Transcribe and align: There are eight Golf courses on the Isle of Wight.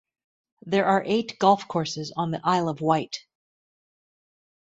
There 0.65 0.85
are 0.85 1.03
eight 1.05 1.37
Golf 1.37 1.67
courses 1.67 2.11
on 2.17 2.31
the 2.31 2.41
Isle 2.43 2.69
of 2.69 2.81
Wight. 2.81 3.19